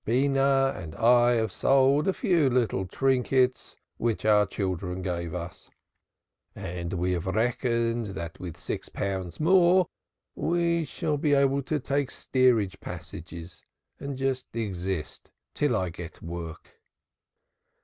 [0.03, 5.69] Beenah and I have sold a few little trinkets which our children gave us,
[6.55, 9.85] and we have reckoned that with six pounds more
[10.33, 13.63] we shall be able to take steerage passages
[13.99, 16.81] and just exist till I get work."